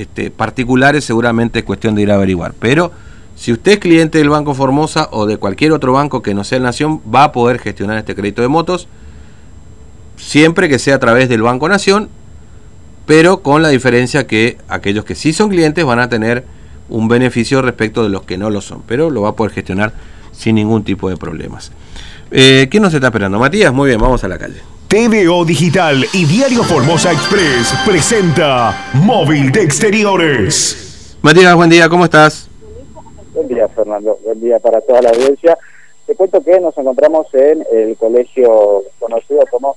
[0.00, 2.54] este, particulares seguramente es cuestión de ir a averiguar.
[2.58, 2.92] Pero
[3.36, 6.56] si usted es cliente del Banco Formosa o de cualquier otro banco que no sea
[6.56, 8.88] el Nación, va a poder gestionar este crédito de motos
[10.16, 12.08] siempre que sea a través del Banco Nación,
[13.06, 16.44] pero con la diferencia que aquellos que sí son clientes van a tener
[16.88, 19.92] un beneficio respecto de los que no lo son, pero lo va a poder gestionar
[20.32, 21.72] sin ningún tipo de problemas.
[22.30, 23.38] Eh, ¿Quién nos está esperando?
[23.38, 24.60] Matías, muy bien, vamos a la calle.
[24.90, 31.16] TVO Digital y Diario Formosa Express presenta Móvil de Exteriores.
[31.22, 32.48] Matías, buen día, ¿cómo estás?
[33.32, 34.18] Buen día, Fernando.
[34.24, 35.56] Buen día para toda la audiencia.
[36.08, 39.76] Te cuento que nos encontramos en el colegio conocido como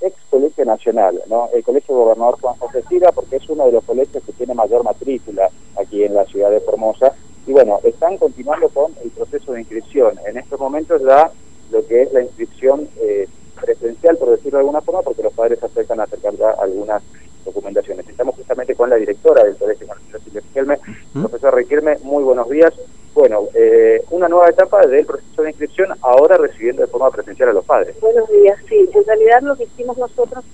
[0.00, 1.50] ex Colegio Nacional, ¿no?
[1.54, 4.82] El Colegio Gobernador Juan José Sira, porque es uno de los colegios que tiene mayor
[4.84, 7.12] matrícula aquí en la ciudad de Formosa.
[7.46, 10.18] Y bueno, están continuando con el proceso de inscripción.
[10.26, 11.30] En estos momentos ya
[11.70, 13.28] lo que es la inscripción eh,
[13.60, 17.02] presencial, por decirlo de alguna forma, porque los padres acercan a acercar ya algunas
[17.44, 18.08] documentaciones.
[18.08, 20.78] Estamos justamente con la directora del Colegio Marcelo Silvia Riquelme,
[21.14, 21.20] ¿Mm?
[21.22, 22.72] profesor Riquelme, muy buenos días.
[23.14, 27.52] Bueno, eh, una nueva etapa del proceso de inscripción, ahora recibiendo de forma presencial a
[27.52, 27.98] los padres.
[28.00, 28.88] Buenos días, sí.
[28.92, 30.44] En realidad lo que hicimos nosotros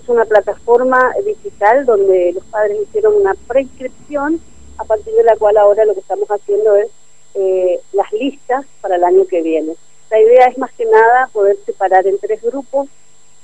[0.00, 4.40] es una plataforma digital donde los padres hicieron una preinscripción,
[4.78, 6.88] a partir de la cual ahora lo que estamos haciendo es
[7.34, 9.74] eh, las listas para el año que viene.
[10.12, 12.86] La idea es más que nada poder separar en tres grupos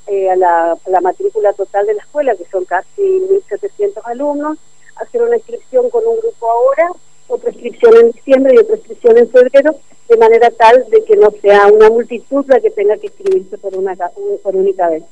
[0.07, 4.59] eh, a, la, matrícula total de la escuela, que son casi 1.700 alumnos,
[4.97, 6.91] hacer una inscripción con un grupo ahora,
[7.27, 9.77] otra inscripción en diciembre y otra inscripción en febrero,
[10.11, 13.75] de manera tal de que no sea una multitud la que tenga que inscribirse por,
[13.75, 13.97] una,
[14.43, 15.05] por única vez.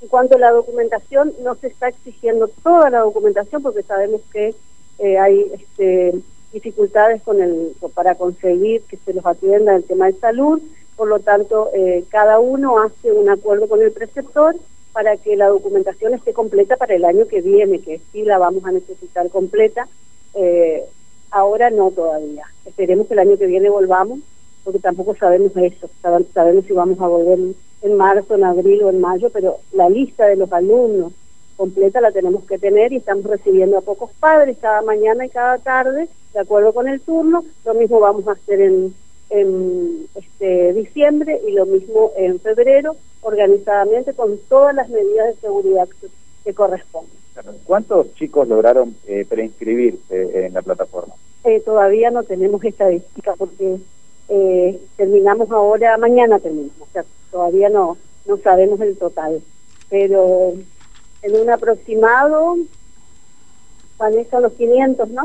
[0.00, 4.54] En cuanto a la documentación, no se está exigiendo toda la documentación porque sabemos que
[4.98, 6.14] eh, hay este,
[6.54, 10.62] dificultades con el para conseguir que se los atienda el tema de salud,
[11.02, 14.54] por lo tanto, eh, cada uno hace un acuerdo con el preceptor
[14.92, 18.64] para que la documentación esté completa para el año que viene, que sí la vamos
[18.64, 19.88] a necesitar completa.
[20.34, 20.84] Eh,
[21.32, 22.44] ahora no todavía.
[22.64, 24.20] Esperemos que el año que viene volvamos,
[24.62, 25.90] porque tampoco sabemos eso.
[26.00, 27.36] Sab- Sabemos si vamos a volver
[27.82, 31.12] en marzo, en abril o en mayo, pero la lista de los alumnos
[31.56, 35.58] completa la tenemos que tener y estamos recibiendo a pocos padres cada mañana y cada
[35.58, 37.44] tarde, de acuerdo con el turno.
[37.64, 38.94] Lo mismo vamos a hacer en,
[39.32, 45.88] en este diciembre y lo mismo en febrero, organizadamente con todas las medidas de seguridad
[46.00, 46.08] que,
[46.44, 47.22] que corresponden.
[47.64, 51.14] ¿Cuántos chicos lograron eh, preinscribirse en la plataforma?
[51.44, 53.78] Eh, todavía no tenemos estadística porque
[54.28, 59.42] eh, terminamos ahora, mañana terminamos, o sea, todavía no, no sabemos el total,
[59.88, 60.52] pero
[61.22, 62.56] en un aproximado,
[63.98, 65.24] Vanessa, los 500, ¿no?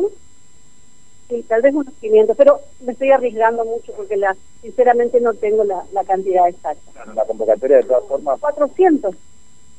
[1.29, 5.63] Sí, tal vez unos 500, pero me estoy arriesgando mucho porque la, sinceramente no tengo
[5.65, 7.03] la, la cantidad exacta.
[7.13, 9.13] La convocatoria de todas formas 400,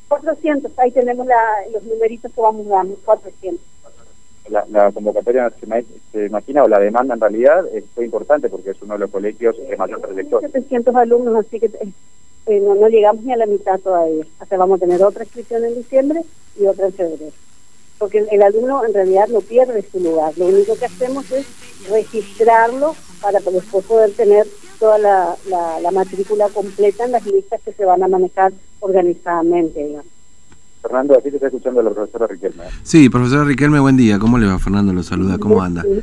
[0.08, 1.36] 400, ahí tenemos la,
[1.72, 3.60] los numeritos que vamos dando, 400.
[4.50, 5.80] la, la convocatoria se, ma-
[6.12, 9.56] se imagina o la demanda en realidad fue importante porque es uno de los colegios
[9.56, 10.48] de mayor trayectoria.
[10.48, 11.66] 700 alumnos, así que
[12.46, 14.24] eh, no, no llegamos ni a la mitad todavía.
[14.38, 16.22] Hasta vamos a tener otra inscripción en diciembre
[16.58, 17.32] y otra en febrero.
[17.98, 20.32] Porque el, el alumno en realidad no pierde su lugar.
[20.36, 21.46] Lo único que hacemos es
[21.90, 24.46] registrarlo para después poder tener
[24.78, 29.84] toda la, la, la matrícula completa en las listas que se van a manejar organizadamente,
[29.84, 30.06] digamos.
[30.80, 32.64] Fernando, así te está escuchando la profesora Riquelme.
[32.84, 34.18] Sí, profesor Riquelme, buen día.
[34.20, 34.58] ¿Cómo le va?
[34.60, 35.36] Fernando lo saluda.
[35.38, 35.82] ¿Cómo anda?
[35.82, 36.00] Sí.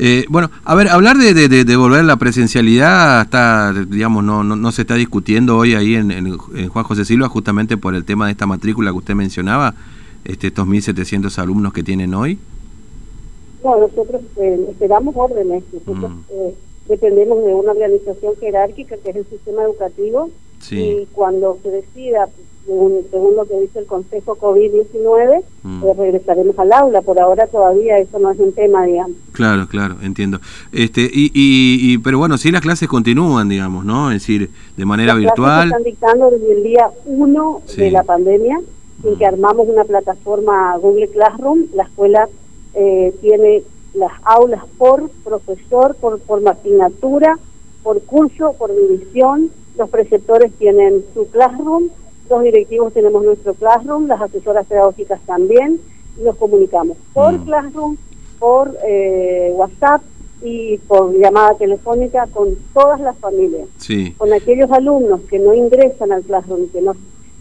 [0.00, 4.22] Eh, bueno, a ver, hablar de, de, de- de volver a la presencialidad está, digamos,
[4.22, 7.76] no, no, no se está discutiendo hoy ahí en, en- en Juan José Silva justamente
[7.76, 9.74] por el tema de esta matrícula que usted mencionaba,
[10.24, 12.38] este, estos 1.700 alumnos que tienen hoy.
[13.64, 15.64] No, nosotros eh, esperamos órdenes.
[15.72, 16.20] Nosotros Mm.
[16.30, 16.54] eh,
[16.88, 20.30] dependemos de una organización jerárquica que es el sistema educativo
[20.60, 20.76] Sí.
[21.02, 22.28] y cuando se decida,
[22.66, 25.82] según, según lo que dice el Consejo COVID-19, Mm.
[25.84, 27.02] eh, regresaremos al aula.
[27.02, 29.16] Por ahora todavía eso no es un tema, digamos.
[29.32, 30.40] Claro, claro, entiendo.
[30.72, 34.10] Este, y, y, y- pero bueno, sí las clases continúan, digamos, ¿no?
[34.12, 35.68] Es decir, de manera Las clases se virtual.
[35.68, 37.80] están dictando desde el día 1 Sí.
[37.80, 38.60] de la pandemia,
[39.04, 41.66] en que armamos una plataforma Google Classroom.
[41.74, 42.28] La escuela
[42.74, 43.62] eh, tiene
[43.94, 47.38] las aulas por profesor, por, por asignatura,
[47.82, 49.50] por curso, por división.
[49.76, 51.88] Los preceptores tienen su Classroom,
[52.28, 55.80] los directivos tenemos nuestro Classroom, las asesoras pedagógicas también,
[56.18, 57.44] y nos comunicamos por Mm.
[57.44, 57.96] Classroom,
[58.38, 60.02] por eh, WhatsApp
[60.42, 66.12] y por llamada telefónica con todas las familias Sí, con aquellos alumnos que no ingresan
[66.12, 66.94] al classroom, que no,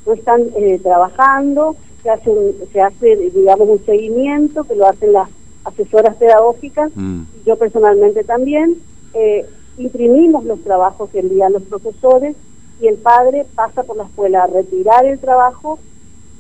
[0.08, 5.12] no están eh, trabajando, se hace, un- se hace, digamos, un seguimiento que lo hacen
[5.14, 5.30] las
[5.66, 8.76] asesoras pedagógicas, mm, yo personalmente también,
[9.14, 9.46] eh,
[9.78, 12.36] imprimimos los trabajos que envían los profesores
[12.82, 15.80] y el padre pasa por la escuela a retirar el trabajo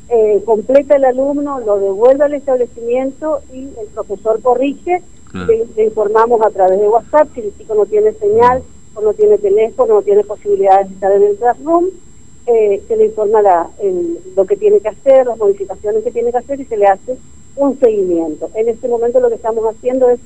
[0.09, 5.01] eh, completa el alumno, lo devuelve al establecimiento y el profesor corrige,
[5.75, 8.63] le, informamos a través de WhatsApp si el chico no tiene señal
[8.95, 11.85] o no tiene teléfono, no tiene posibilidades de estar en el classroom,
[12.47, 13.69] eh, se le informa la,
[14.35, 17.17] lo que tiene que hacer, las modificaciones que tiene que hacer y se le hace
[17.55, 18.49] un seguimiento.
[18.55, 20.19] En este momento lo que estamos haciendo es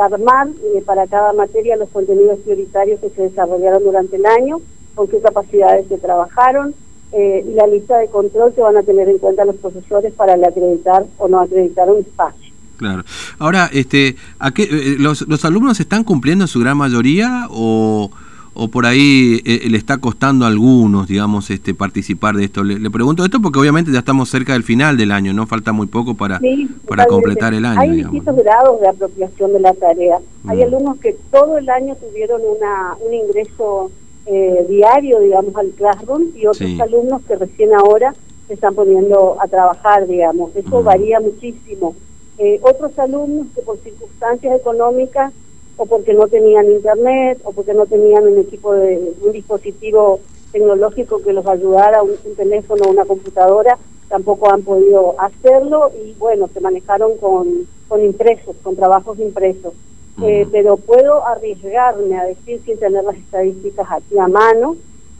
[0.00, 4.60] armar eh, para cada materia los contenidos prioritarios que se desarrollaron durante el año,
[4.94, 6.74] con qué capacidades se trabajaron
[7.12, 10.34] eh, y la lista de control que van a tener en cuenta los profesores para
[10.34, 12.52] acreditar o no acreditar un espacio.
[12.76, 13.04] Claro.
[13.38, 18.10] Ahora, este, ¿a qué, eh, los, ¿los alumnos están cumpliendo en su gran mayoría o,
[18.56, 22.64] o por ahí eh, le está costando a algunos, digamos, este, participar de esto?
[22.64, 25.86] Le, pregunto esto porque obviamente ya estamos cerca del final del año, no falta muy
[25.86, 26.40] poco para,
[26.88, 27.80] para completar el año.
[27.80, 30.18] Hay distintos grados de apropiación de la tarea.
[30.46, 30.62] Hay mm.
[30.62, 33.90] alumnos que todo el año tuvieron una, un ingreso
[34.26, 38.14] eh, diario, digamos, al classroom y otros alumnos que recién ahora
[38.48, 40.54] se están poniendo a trabajar, digamos.
[40.56, 40.84] Eso mm.
[40.84, 41.94] varía muchísimo.
[42.38, 45.32] Eh, otros alumnos que por circunstancias económicas
[45.76, 50.20] o porque no tenían internet o porque no tenían un equipo de un dispositivo
[50.52, 53.78] tecnológico que los ayudara, un, teléfono o una computadora,
[54.08, 59.74] tampoco han podido hacerlo y bueno, se manejaron con, con impresos, con trabajos impresos.
[60.22, 64.76] Eh, pero puedo arriesgarme a decir, sin tener las estadísticas aquí a mano,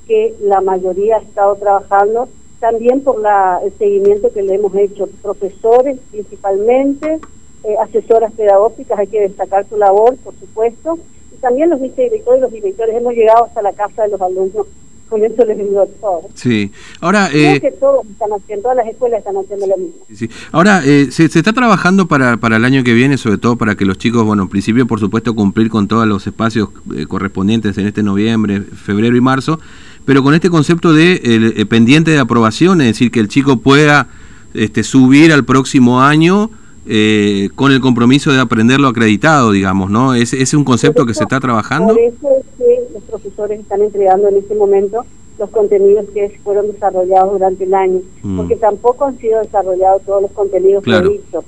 [0.07, 2.29] que la mayoría ha estado trabajando
[2.61, 7.21] también por la, el seguimiento que le hemos hecho, profesores principalmente,
[7.67, 10.99] eh, asesoras pedagógicas, hay que destacar su labor, por supuesto,
[11.33, 14.67] y también los vicedirectores y los directores hemos llegado hasta la casa de los alumnos.
[15.09, 16.23] Con eso les digo todo.
[16.35, 16.73] Sí.
[17.01, 20.01] Ahora, eh, que todos están haciendo, todas las escuelas están haciendo lo mismo.
[20.13, 20.29] Sí.
[20.51, 23.77] Ahora, eh, se, se, está trabajando para, para el año que viene, sobre todo para
[23.77, 27.79] que los chicos, bueno, en principio, por supuesto, cumplir con todos los espacios eh, correspondientes
[27.79, 29.61] en este noviembre, febrero y marzo,
[30.05, 34.09] pero con este concepto de el, pendiente de aprobación, es decir, que el chico pueda
[34.55, 36.51] este, subir al próximo año
[36.89, 40.15] eh, con el compromiso de aprenderlo acreditado, digamos, ¿no?
[40.15, 41.95] ¿Es, es un concepto que se está trabajando?
[41.95, 45.05] Por eso es que los profesores están entregando en este momento
[45.39, 48.37] los contenidos que fueron desarrollados durante el año, mm.
[48.37, 51.45] porque tampoco han sido desarrollados todos los contenidos previstos,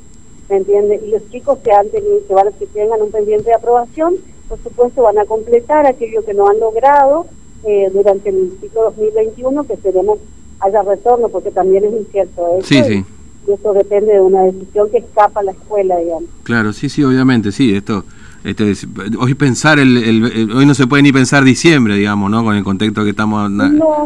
[0.50, 1.00] ¿me entiende?
[1.06, 4.16] Y los chicos que han tenido, que, van, que tengan un pendiente de aprobación,
[4.48, 7.26] por supuesto van a completar aquello que no han logrado
[7.64, 10.18] eh, durante el ciclo 2021, que esperemos
[10.60, 12.58] haya retorno, porque también es incierto.
[12.62, 13.04] Sí, sí
[13.54, 16.28] eso depende de una decisión que escapa a la escuela, digamos.
[16.42, 18.04] Claro, sí, sí, obviamente, sí, esto...
[18.44, 18.72] Este,
[19.18, 23.02] hoy pensar el, hoy no se puede ni pensar diciembre digamos no con el contexto
[23.02, 23.50] que estamos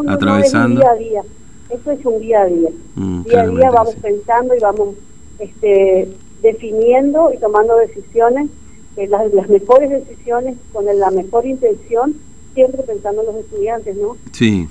[0.08, 1.22] atravesando no, es un día a día
[1.68, 2.70] eso es un día a día.
[2.96, 4.94] Mm, día a día vamos pensando y vamos
[5.38, 6.08] este
[6.42, 8.48] definiendo y tomando decisiones
[8.96, 12.16] eh, las, las mejores decisiones con la mejor intención
[12.54, 14.66] siempre pensando en los estudiantes no sí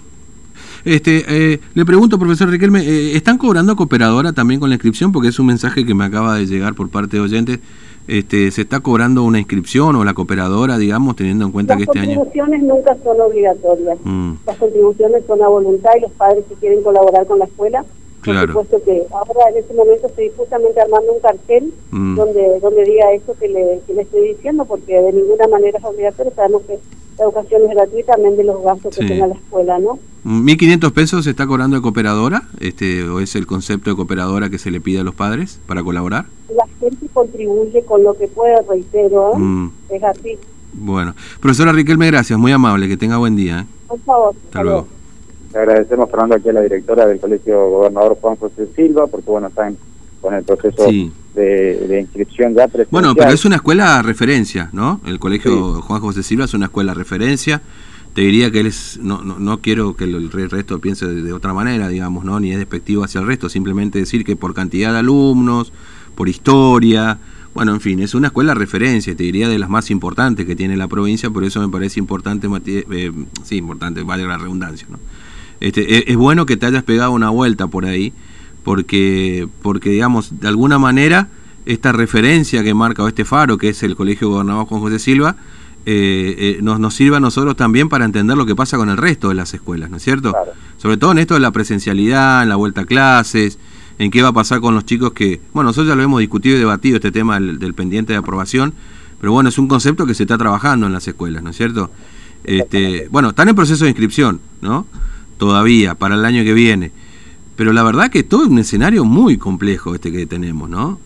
[0.86, 5.12] este, eh, le pregunto, profesor Riquelme, eh, ¿están cobrando cooperadora también con la inscripción?
[5.12, 7.60] Porque es un mensaje que me acaba de llegar por parte de oyentes.
[8.08, 12.00] Este, ¿Se está cobrando una inscripción o la cooperadora, digamos, teniendo en cuenta que este
[12.00, 12.10] año...
[12.10, 13.98] Las contribuciones nunca son obligatorias.
[14.04, 14.32] Mm.
[14.46, 17.86] Las contribuciones son a voluntad y los padres que quieren colaborar con la escuela
[18.22, 18.54] Claro.
[18.54, 22.16] Por supuesto que ahora en este momento estoy justamente armando un cartel mm.
[22.16, 25.84] donde donde diga eso que le, que le estoy diciendo, porque de ninguna manera es
[25.84, 26.32] obligatorio.
[26.36, 26.80] Sabemos que
[27.18, 30.00] la educación es gratuita, también de los gastos que tenga la escuela, ¿no?
[30.26, 32.44] ¿1.500 pesos se está cobrando de cooperadora?
[32.60, 35.84] este ¿O es el concepto de cooperadora que se le pide a los padres para
[35.84, 36.26] colaborar?
[36.56, 39.40] La gente contribuye con lo que puede, reitero, ¿eh?
[39.40, 39.72] mm.
[39.90, 40.38] es así.
[40.74, 43.62] Bueno, profesora Riquelme, gracias, muy amable, que tenga buen día.
[43.62, 43.66] ¿eh?
[43.88, 44.36] Por favor.
[44.46, 44.88] Hasta luego.
[45.54, 49.48] Le agradecemos, Fernando, aquí a la directora del Colegio Gobernador Juan José Silva, porque bueno,
[49.48, 49.78] están
[50.22, 50.86] con el proceso
[51.34, 52.88] de, inscripción ya presencial.
[52.92, 55.02] Bueno, pero es una escuela referencia, ¿no?
[55.06, 57.62] El Colegio Juan José Silva es una escuela referencia.
[58.14, 61.54] Te diría que él es, no, no, no quiero que el resto piense de, otra
[61.54, 62.40] manera, digamos, ¿no?
[62.40, 65.72] Ni es despectivo hacia el resto, simplemente decir que por cantidad de alumnos,
[66.16, 67.18] por historia,
[67.54, 70.78] bueno, en fin, es una escuela referencia, te diría de las más importantes que tiene
[70.78, 73.12] la provincia, por eso me parece importante, eh,
[73.44, 75.00] sí, importante, vale la redundancia, ¿no?
[75.62, 78.12] Este, e, es, bueno que te hayas pegado una vuelta por ahí,
[78.64, 81.30] porque, porque digamos, de alguna manera,
[81.66, 85.38] esta referencia que marca o este faro, que es el Colegio Gobernador Juan José Silva,
[85.86, 88.98] eh, eh, nos, nos sirva a nosotros también para entender lo que pasa con el
[88.98, 90.34] resto de las escuelas, ¿no es cierto?
[90.78, 93.58] Sobre todo en esto de la presencialidad, en la vuelta a clases,
[93.98, 96.56] en qué va a pasar con los chicos que, bueno, nosotros ya lo hemos discutido
[96.56, 98.74] y debatido este tema del, del pendiente de aprobación,
[99.20, 101.92] pero bueno, es un concepto que se está trabajando en las escuelas, ¿no es cierto?
[102.44, 104.88] Este, bueno, están en proceso de inscripción, ¿no?
[105.42, 106.92] Todavía para el año que viene.
[107.56, 111.00] Pero la verdad que todo es un escenario muy complejo este que tenemos, ¿no?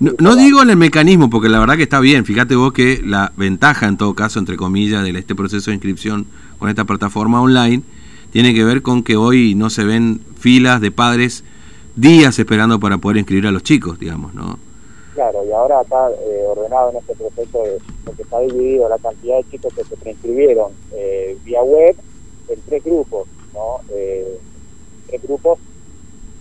[0.00, 2.24] No, digo en el mecanismo, porque la verdad que está bien.
[2.24, 6.26] Fíjate vos que la ventaja, en todo caso, entre comillas, de este proceso de inscripción
[6.58, 7.84] con esta plataforma online,
[8.32, 11.44] tiene que ver con que hoy no se ven filas de padres
[11.94, 14.58] días esperando para poder inscribir a los chicos, digamos, ¿no?
[15.14, 19.36] Claro, y ahora está eh, ordenado en este proceso de, porque está dividido la cantidad
[19.36, 21.96] de chicos que se preinscribieron eh, vía web
[22.48, 23.80] en tres grupos, ¿no?
[23.90, 24.38] Eh,
[25.08, 25.58] tres grupos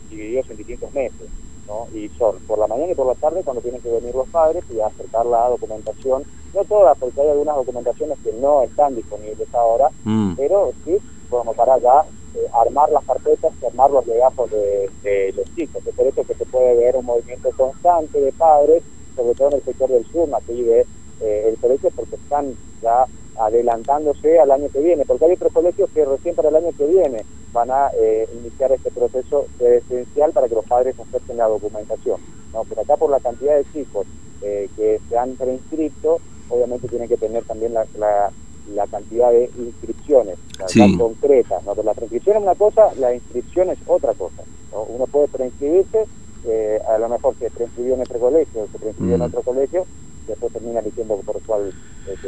[0.09, 1.27] divididos en distintos meses,
[1.67, 1.88] ¿no?
[1.97, 4.63] Y son por la mañana y por la tarde cuando tienen que venir los padres
[4.74, 9.89] y acercar la documentación, no todas, porque hay algunas documentaciones que no están disponibles ahora,
[10.05, 10.36] Mm.
[10.38, 10.97] pero sí
[11.29, 12.05] como para ya
[12.36, 15.86] eh, armar las carpetas y armar los legajos de, de los chicos.
[15.86, 18.83] Es por eso que se puede ver un movimiento constante de padres,
[19.15, 20.86] sobre todo en el sector del sur, aquí de
[21.21, 23.05] eh, el colegio, porque están ya
[23.39, 26.86] adelantándose al año que viene, porque hay otros colegios que recién para el año que
[26.86, 32.20] viene van a eh, iniciar este proceso esencial para que los padres acepten la documentación.
[32.53, 32.63] ¿no?
[32.65, 34.06] Pero acá por la cantidad de chicos
[34.41, 38.32] eh, que se han preinscrito, obviamente tienen que tener también la, la,
[38.74, 40.98] la cantidad de inscripciones Sí.
[40.98, 41.63] concretas.
[41.63, 41.72] ¿no?
[41.74, 44.44] Pero la preinscripción es una cosa, la inscripción es otra cosa.
[44.72, 44.84] ¿no?
[44.84, 46.06] Uno puede preinscribirse,
[46.48, 49.25] eh, a lo mejor se preinscribió en otro colegio, se preinscribió en Mm.
[49.25, 49.86] otro colegio,
[50.27, 51.72] después termina eligiendo por cuál.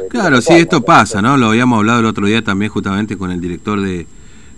[0.08, 1.36] Claro, sí, esto pasa, ¿no?
[1.36, 4.06] Lo habíamos hablado el otro día también justamente con el director de,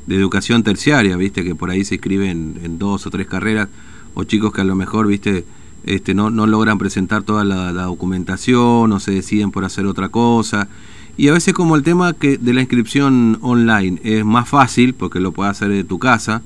[0.09, 1.45] educación terciaria, ¿viste?
[1.45, 3.69] Que por ahí se inscriben en dos o tres carreras,
[4.15, 5.45] o chicos que a lo mejor, ¿viste?
[5.85, 10.09] Este, no, no logran presentar toda la, la documentación o se deciden por hacer otra
[10.09, 10.69] cosa.
[11.17, 15.21] Y a veces como el tema que de la inscripción online es más fácil, porque
[15.21, 16.43] lo puedes hacer de tu casa,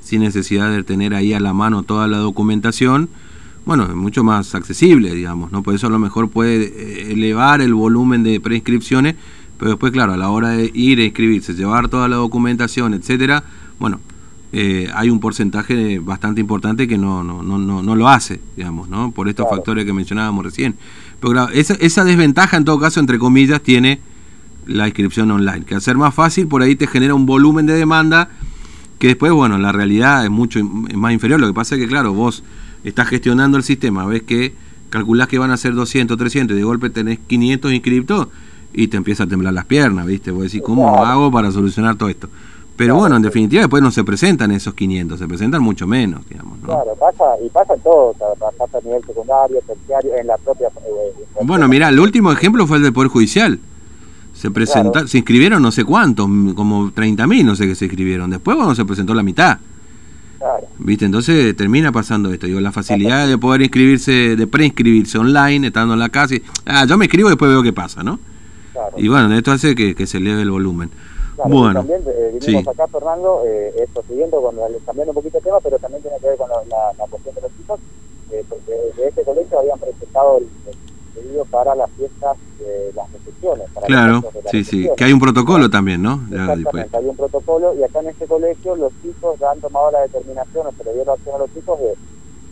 [0.00, 3.08] sin necesidad de tener ahí a la mano toda la documentación,
[3.64, 5.62] bueno, es mucho más accesible, digamos, ¿no?
[5.62, 9.14] Por eso a lo mejor puede eh, elevar el volumen de preinscripciones,
[9.58, 13.44] pero después, claro, a la hora de ir a inscribirse, llevar toda la documentación, etcétera,
[13.78, 14.00] bueno,
[14.52, 18.88] eh, hay un porcentaje bastante importante que no, no, no, no, no lo hace, digamos,
[18.88, 19.12] ¿no?
[19.12, 19.58] Por estos Claro.
[19.58, 20.74] factores que mencionábamos recién.
[21.20, 24.00] Pero claro, esa, esa desventaja en todo caso, entre comillas, tiene
[24.66, 27.74] la inscripción online, que al ser más fácil, por ahí te genera un volumen de
[27.74, 28.30] demanda
[28.98, 31.40] que después, bueno, la realidad es mucho es más inferior.
[31.40, 32.42] Lo que pasa es que, claro, vos
[32.84, 34.54] estás gestionando el sistema, ves que
[34.90, 38.28] calculás que van a ser 200, 300, y de golpe tenés 500 inscriptos
[38.72, 40.30] y te empieza a temblar las piernas, ¿viste?
[40.30, 41.06] Vos decís, ¿cómo Claro.
[41.06, 42.28] hago para solucionar todo esto?
[42.76, 46.58] Pero bueno, en definitiva, después no se presentan esos 500, se presentan mucho menos, digamos,
[46.60, 46.66] ¿no?
[46.66, 48.14] Claro, pasa, y pasa en todo,
[48.58, 50.68] pasa a nivel secundario, terciario, en la propia...
[50.68, 53.58] eh, Bueno, mira, el último ejemplo fue el del Poder Judicial.
[54.32, 55.08] Se presenta, Claro.
[55.08, 58.30] se inscribieron no sé cuántos, como 30.000 no sé qué se inscribieron.
[58.30, 59.58] Después, bueno, se presentó la mitad.
[60.40, 61.04] Claro, ¿Viste?
[61.04, 62.46] Entonces termina pasando esto.
[62.46, 66.34] Digo, la facilidad de poder inscribirse, de preinscribirse online, estando en la casa.
[66.34, 68.18] y, ah, yo me inscribo y después veo qué pasa, ¿no?
[68.72, 68.94] claro.
[68.96, 70.90] Y bueno, esto hace que, que se eleve el volumen.
[71.36, 72.68] Claro, bueno, también eh, vinimos sí.
[72.70, 76.26] acá, Fernando, eh, esto siguiendo, la- cambiando un poquito de tema, pero también tiene que
[76.28, 77.80] ver con la, la- la cuestión de los chicos,
[78.32, 80.74] eh, porque de este colegio habían presentado el, el
[81.20, 83.66] pedido para las fiestas de las recepciones.
[83.74, 84.88] Para claro, de las sí, sí.
[84.96, 86.20] Que hay un protocolo también, ¿no?
[86.30, 90.00] Exactamente, hay un protocolo y acá en este colegio los chicos ya han tomado la
[90.02, 91.94] determinación, o se le dio la opción a los chicos de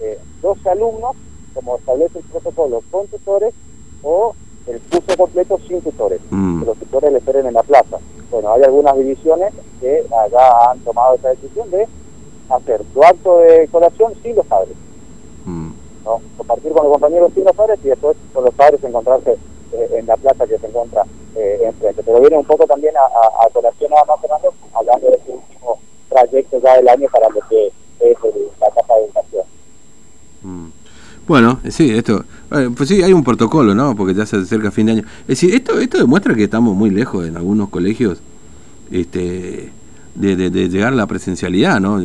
[0.01, 1.17] eh, 12 alumnos,
[1.55, 3.55] como establece el protocolo, con tutores
[4.03, 4.35] o
[4.67, 6.61] el curso completo sin tutores, Mm.
[6.61, 7.99] que los tutores le esperen en la plaza.
[8.31, 11.87] Bueno, hay algunas divisiones que allá han tomado esa decisión de
[12.51, 14.75] hacer su acto de colación sin los padres.
[16.05, 16.21] ¿No?
[16.37, 19.37] compartir con los compañeros sin los padres y después con los padres encontrarse
[19.73, 21.05] eh, en la plaza que se encuentra
[21.37, 22.03] eh, enfrente.
[22.03, 25.33] Pero viene un poco también a, a, a colación nada más, Fernando, hablando de este
[25.33, 25.79] último
[26.09, 28.17] trayecto ya del año para lo que es
[28.61, 29.45] la etapa de educación.
[30.43, 30.69] Mm.
[31.27, 33.95] Bueno, eh, sí, esto, eh, pues sí, hay un protocolo, ¿no?
[33.95, 35.03] Porque ya se acerca fin de año.
[35.23, 38.19] Es decir, esto, esto demuestra que estamos muy lejos en algunos colegios,
[38.91, 39.71] este,
[40.19, 42.03] de, de- de llegar a la presencialidad, ¿no?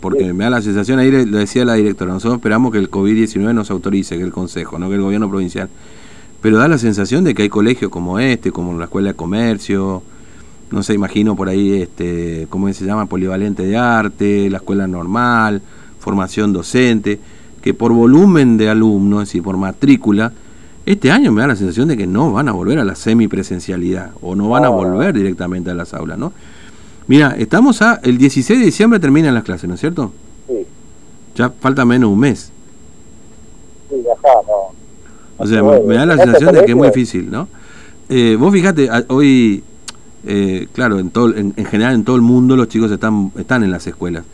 [0.00, 0.32] Porque Sí.
[0.32, 3.70] me da la sensación, ahí le decía la directora, nosotros esperamos que el COVID-19 nos
[3.70, 5.68] autorice, que el Consejo, no que el gobierno provincial.
[6.40, 10.02] Pero da la sensación de que hay colegios como este, como la Escuela de Comercio,
[10.70, 13.06] no sé, imagino por ahí, este, ¿cómo se llama?
[13.06, 15.60] Polivalente de Arte, la Escuela Normal,
[15.98, 17.18] formación docente,
[17.60, 20.32] que por volumen de alumnos, es decir, por matrícula,
[20.86, 24.12] este año me da la sensación de que no van a volver a la semipresencialidad
[24.22, 24.74] o no van a No.
[24.74, 26.32] volver directamente a las aulas, ¿no?
[27.08, 30.12] Mira, estamos a, el 16 de diciembre terminan las clases, ¿no es cierto?
[30.46, 30.54] Sí,
[31.34, 32.52] Ya falta menos un mes.
[33.88, 34.76] sí, ya está, no.
[35.38, 37.48] O sea, me da la en sensación de que es muy difícil, ¿no?
[38.08, 39.62] Eh, vos fíjate, a- hoy,
[40.26, 43.62] eh, claro, en, todo, en, en general en todo el mundo los chicos están, están
[43.62, 44.24] en las escuelas.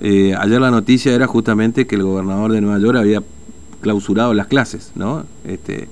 [0.00, 3.22] Eh, ayer la noticia era justamente que el gobernador de Nueva York había
[3.80, 5.24] clausurado las clases, ¿no?
[5.44, 5.88] Este,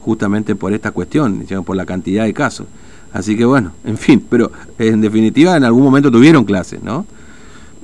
[0.00, 2.66] justamente por esta cuestión, por la cantidad de casos.
[3.14, 7.06] Así que bueno, en fin, pero en definitiva en algún momento tuvieron clases, ¿no?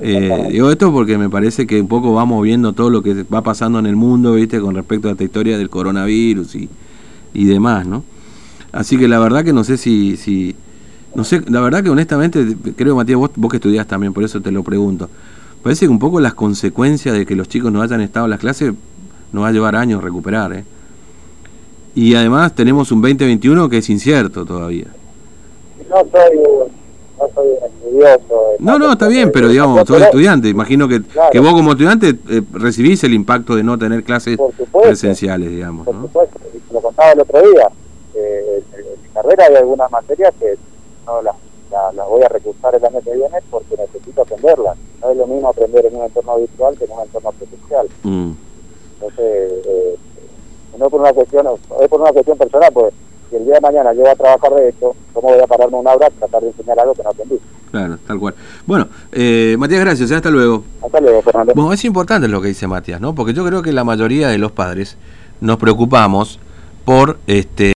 [0.03, 3.41] Eh, digo esto porque me parece que un poco vamos viendo todo lo que va
[3.41, 4.61] pasando en el mundo, ¿viste?
[4.61, 6.69] Con respecto a esta historia del coronavirus y,
[7.33, 8.03] y demás, ¿no?
[8.73, 10.57] Así que la verdad que no sé si, si
[11.15, 14.41] no sé, la verdad que honestamente creo Matías vos, vos que estudiás también, por eso
[14.41, 15.09] te lo pregunto.
[15.63, 18.41] Parece que un poco las consecuencias de que los chicos no hayan estado en las
[18.41, 18.73] clases
[19.33, 20.53] nos va a llevar años recuperar.
[20.55, 20.65] ¿eh?
[21.95, 24.87] Y además tenemos un 2021 que es incierto todavía.
[25.91, 26.39] No soy,
[27.19, 28.43] no soy estudioso.
[28.61, 30.49] No, no, está bien, pero eh, digamos, sos estudiante.
[30.49, 31.31] Imagino que, Claro.
[31.31, 34.81] que vos como estudiante eh, recibís el impacto de no tener clases supuesto.
[34.83, 35.85] presenciales, digamos.
[35.87, 36.03] Por ¿no?
[36.03, 37.69] supuesto, y te lo contaba el otro día.
[38.15, 40.55] eh, en, mi carrera hay algunas materias que
[41.07, 41.35] no las,
[41.71, 44.77] la- las voy a recursar el año que viene porque necesito aprenderlas.
[45.01, 47.89] No es lo mismo aprender en un entorno virtual que en un entorno presencial.
[48.05, 48.31] Mm,
[48.95, 49.97] Entonces, eh,
[50.79, 51.47] no por una cuestión,
[51.81, 52.93] es por una cuestión personal, pues
[53.31, 55.77] si el día de mañana yo voy a trabajar de esto, ¿cómo voy a pararme
[55.77, 57.41] una hora a tratar de enseñar algo que no aprendí?
[57.71, 58.35] claro, tal cual.
[58.67, 60.11] Bueno, eh, Matías, gracias.
[60.11, 60.65] Hasta luego.
[60.83, 61.53] Hasta luego, Fernando.
[61.55, 63.15] Bueno, es importante lo que dice Matías, ¿no?
[63.15, 64.97] Porque yo creo que la mayoría de los padres
[65.41, 66.41] nos preocupamos
[66.85, 67.69] por este